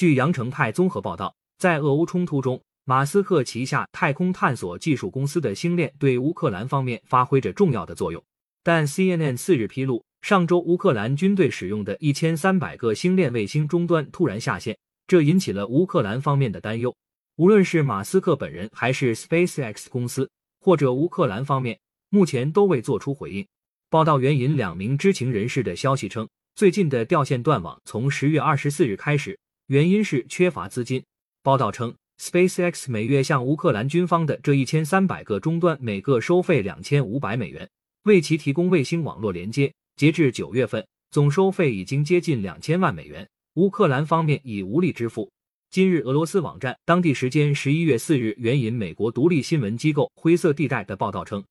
[0.00, 8.24] 据羊城派综合报道，在俄乌冲突中，马斯克旗下太空探索技术公司的星链对乌克兰方面发挥着重要的作用。
[8.62, 14.74] 但 CNN 四日披露，上周乌克兰军队使用的一千三百个星链卫星终端突然下线，
[15.06, 16.96] 这引起了乌克兰方面的担忧。
[17.36, 20.30] 无论是马斯克本人，还是 SpaceX 公司，
[20.62, 21.78] 或者乌克兰方面，
[22.08, 23.46] 目前都未做出回应。
[23.90, 29.38] 报道援引两名知情人士的消息称，最近的掉线断网从十月二十四日开始，
[29.70, 31.00] 原因是缺乏资金。
[31.44, 37.70] 报道称，SpaceX 每月向乌克兰军方的这一千三百个终端每个收费两千五百美元。
[38.02, 43.24] 为其提供卫星网络连接，截至九月份，总收费已经接近两千万美元。
[43.54, 45.30] 乌克兰方面已无力支付。
[45.70, 51.44] 今日，俄罗斯网站当地时间十一月四日援引美国独立新闻机构“灰色地带”的报道称，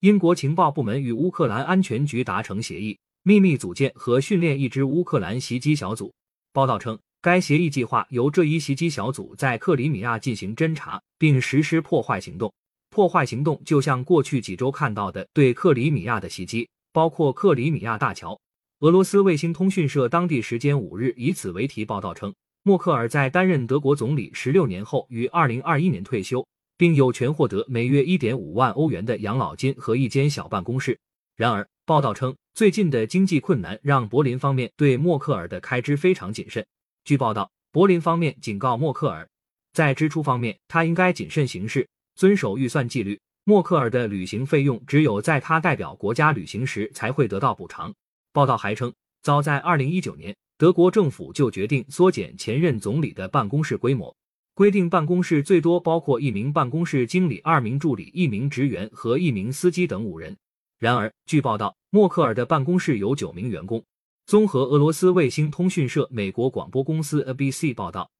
[0.00, 6.10] 英国情报部门与乌克兰安全局达成协议，秘密组建和训练一支乌克兰袭击小组。
[6.54, 12.52] 报道称，该协议计划由这一袭击小组在克里米亚进行侦查，并实施破坏行动。
[12.90, 18.38] 破坏行动就像过去几周看到的对克里米亚的袭击，包括克里米亚大桥。
[18.80, 22.30] 俄罗斯卫星通讯社当地时间五日以此为题报道称，
[22.62, 30.98] 默克尔在担任德国总理十六年后于二零二一年退休，并有权获得每月一点五万欧元的养老金和一间小办公室。
[31.36, 36.62] 然而，报道称最近的经济困难让柏林方面对默克尔的开支非常谨慎。
[37.04, 39.28] 据报道，柏林方面警告默克尔，
[39.74, 41.86] 在支出方面他应该谨慎行事。
[42.16, 43.20] 遵守预算纪律。
[43.44, 47.92] 默克尔的旅行费用只有在他代表国家旅行时才会得到补偿。
[48.32, 54.16] 报道还称，早在2019年，德国政府就决定缩减前任总理的办公室规模，
[54.54, 60.34] 规定办公室最多包括一名办公室经理、二名助理、一名职员和一名司机等五人。
[60.78, 63.84] 然而，据报道，默克尔的办公室有九名员工。
[64.26, 68.10] 综合俄罗斯卫星通讯社、美国广播公司 ABC 报道。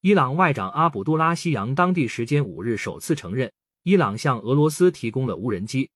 [0.00, 3.52] 伊朗外长阿卜杜拉希扬当地时间五日首次承认，
[3.84, 5.88] 伊朗向俄罗斯提供了无人机。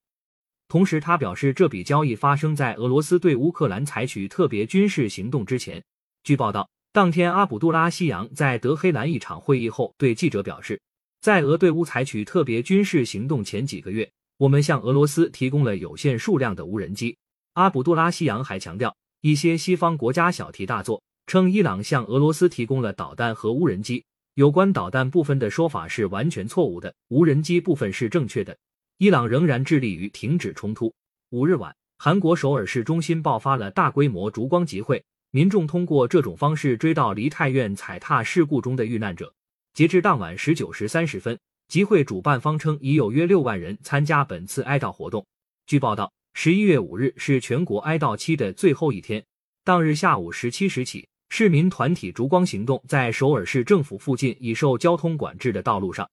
[0.69, 5.83] 同时，他表示这笔交易发生在俄罗斯对乌克兰采取特别军事行动之前。
[6.23, 10.81] 据报道，当天阿卜杜拉希扬在德黑兰一场会议后对记者表示，
[11.21, 17.19] 在俄对乌采取特别军事行动前几个月，我们向俄罗斯提供了有限数量的无人机。
[17.55, 21.03] 阿卜杜拉希扬还强调，一些西方国家小题大做。
[21.27, 24.03] 称伊朗向俄罗斯提供了导弹和无人机，
[24.33, 28.57] 有关导弹部分的说法是完全错误的，无人机部分是正确的。
[28.97, 30.95] 伊朗仍然致力于停止冲突。
[31.29, 39.31] 五日晚，韩国首尔市中心爆发了大规模烛光集会，民众通过这种方式追悼梨泰院踩踏事故中的遇难者。
[39.75, 45.27] 截至当晚十九时三十分，集会主办方称已有约六万人参加本次哀悼活动。
[45.67, 49.25] 据报道，十一月五日是全国哀悼期的最后一天，
[49.65, 51.07] 当日下午十七时起。
[51.31, 56.09] 市民团体烛光行动在首尔市政府附近已受交通管制的道路上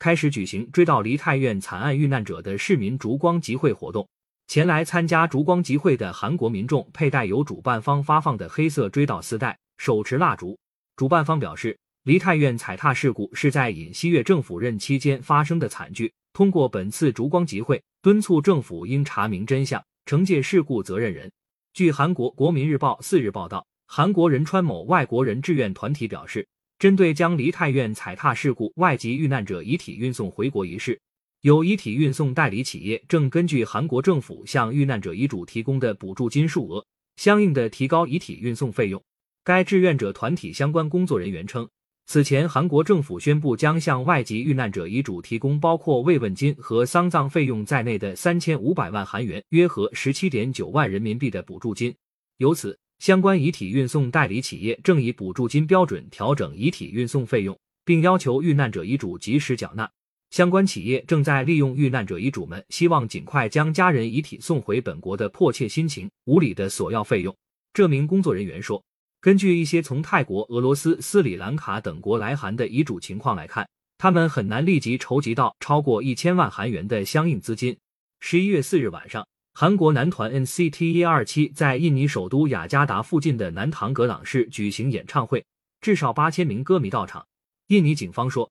[0.00, 4.08] 开始举行追悼梨泰院惨案遇难者的市民烛光集会活动。
[4.48, 10.58] 前来参加烛光集会的韩国民众佩戴由主办方发放的黑色追悼丝带，手持蜡烛。
[10.96, 16.12] 主办方表示，梨泰院踩踏事故是在尹锡悦政府任期间发生的惨剧。
[16.38, 21.28] 通过本次烛光集会，敦促政府应查明真相，惩戒事故责任人。
[21.74, 23.66] 据韩国国民日报四日报道。
[23.88, 26.46] 韩国仁川某外国人志愿团体表示，
[26.78, 31.00] 针对将梨泰院踩踏事故外籍遇难者遗体运送回国一事，
[31.40, 39.02] 有遗体运送代理企业正根据韩国政府向遇难者遗嘱提供的补助金数额，相应的提高遗体运送费用。
[39.42, 41.68] 该志愿者团体相关工作人员称，
[42.10, 51.94] 此前韩国政府宣布将向外籍遇难者遗嘱提供包括慰问金和丧葬费用在内的三千五百万韩元（约合十七点九万人民币）的补助金，
[52.38, 52.78] 由此。
[52.98, 59.88] 相关遗体运送代理企业正以补助金标准调整遗体运送费用，并要求遇难者遗嘱及时缴纳。
[60.30, 67.36] 相关企业正在利用遇难者遗嘱们希望尽快将家人遗体送回本国的迫切心情，无理的索要费用。
[67.74, 68.82] 这名工作人员说
[69.20, 77.76] ：“根据一些从泰国、俄罗斯、斯里兰卡等国来函的遗嘱情况来看，他们很难立即筹集到超过一千万韩元的相应资金。”
[78.20, 79.26] 十一月四日晚上。
[79.54, 85.44] 韩国男团 NCT 一二七在印尼首都雅加达附近的南唐格朗市举行演唱会，
[85.80, 87.26] 至少八千名歌迷到场。
[87.66, 88.48] 印尼警方说，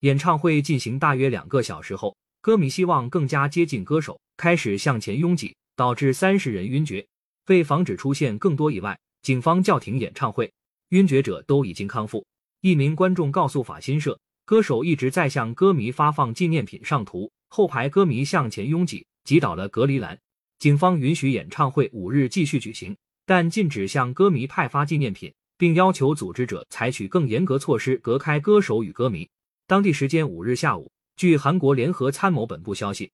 [0.00, 7.06] 演唱会进行大约两个小时后，歌迷希望更加接近歌手，开始向前拥挤，导致三十人晕厥。
[7.48, 8.98] 为防止出现更多意外，
[9.28, 10.50] 警方叫停演唱会。
[10.88, 12.24] 晕厥者都已经康复。
[12.62, 20.18] 一名观众告诉法新社，歌手一直在向歌迷发放纪念品上图，后排歌迷向前拥挤，挤倒了隔离栏。
[20.58, 22.96] 警方允许演唱会五日继续举行，
[23.26, 29.28] 但禁止向歌迷派发纪念品，并要求组织者采取更严格措施，隔开歌手与歌迷。
[29.66, 33.12] 当地时间五日下午，据韩国联合参谋本部消息，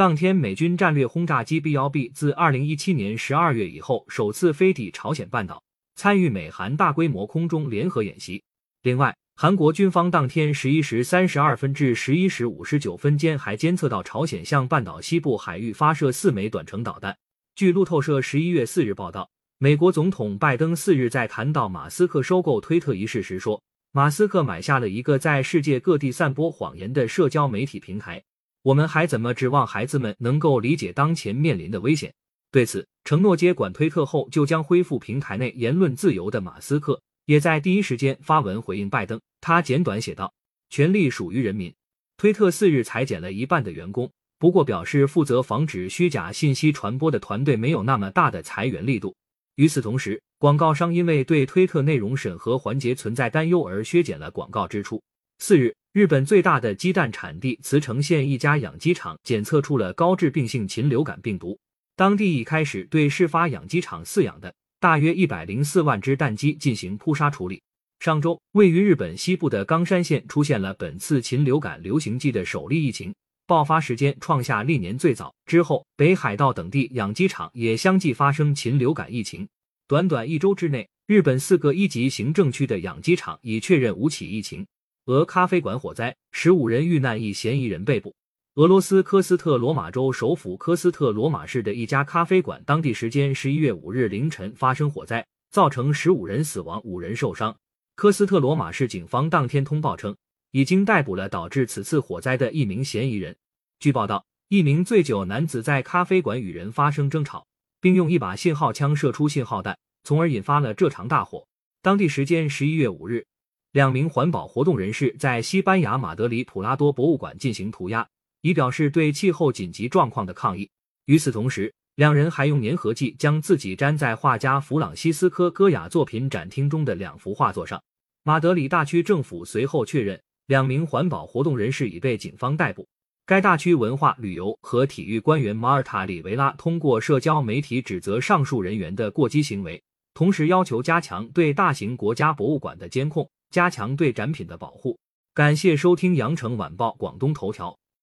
[0.00, 5.62] 当天美军战略轰炸机 B-1B 自二零一七年十二月以后首次飞抵朝鲜半岛，
[5.94, 8.42] 参与美韩大规模空中联合演习。
[8.82, 17.14] 另外，韩国军方当天十一时三十二分至十一时五十九分间还监测到朝鲜向半岛西部海域发射四枚短程导弹。
[17.54, 23.62] 据路透社十一月四日报道，美国总统拜登四日在谈到马斯克收购推特一事时说，
[23.92, 28.22] 马斯克买下了一个在世界各地散播谎言的社交媒体平台。
[28.62, 32.12] 我们还怎么指望孩子们能够理解当前面临的危险？
[32.50, 37.00] 对此，承诺接管推特后就将恢复平台内言论自由的马斯克。
[37.26, 39.20] 也在第一时间发文回应拜登。
[39.40, 40.34] 他简短写道
[40.68, 41.72] ：“权力属于人民。”
[42.18, 49.14] 推特四日裁减了一半的员工，不过表示负责防止虚假信息传播的团队没有那么大的裁员力度。
[49.54, 55.00] 与此同时，广告商因为对推特内容审核环节存在担忧而削减了广告支出。
[55.38, 61.58] 四日，日本最大的鸡蛋产地茨城县一家养鸡场检测出了高致病性禽流感病毒，
[61.96, 64.54] 当地已开始对事发养鸡场饲养的。
[64.78, 67.60] 大约一百零四万只蛋鸡进行扑杀处理。
[67.98, 73.12] 上周，位于日本西部的冈山县出现了本次禽流感流行季的首例疫情，
[73.48, 75.34] 爆发时间创下历年最早。
[75.44, 79.48] 之后，北海道等地养鸡场也相继发生禽流感疫情。
[79.88, 84.64] 短短一周之内，日本四个一级行政区的养鸡场已确认五起疫情。
[85.06, 88.14] 俄咖啡馆火灾，十五人遇难，一嫌疑人被捕。
[88.54, 97.56] 俄罗斯科斯特罗马州首府科斯特罗马市的一家咖啡馆，当地时间十一月五日凌晨发生火灾，造成十五人死亡，五人受伤。
[97.96, 100.14] 科斯特罗马市警方当天通报称，
[100.50, 103.34] 已经逮捕了导致此次火灾的一名嫌疑人。
[103.78, 107.46] 据报道，一名醉酒男子在咖啡馆与人发生争吵，
[107.80, 111.46] 并用一把信号枪射出信号弹，从而引发了这场大火。
[111.82, 113.24] 当地时间十一月五日，
[113.72, 118.06] 两名环保活动人士在西班牙马德里普拉多博物馆进行涂鸦。
[118.42, 120.68] 以表示对气候紧急状况的抗议。
[121.04, 127.82] 与此同时，两人还用粘合剂将自己粘在画家弗朗西斯科戈雅作品展厅中的两幅画作上。
[128.22, 132.88] 马德里大区政府随后确认，两名环保活动人士已被警方逮捕。
[133.26, 139.80] 该大区文化旅游和体育官员马尔塔里维拉通过社交媒体指责上述人员的过激行为，
[140.14, 144.98] 同时要求加强对大型国家博物馆的监控，加强对展品的保护。
[145.34, 147.79] 感谢收听羊城晚报广东头条。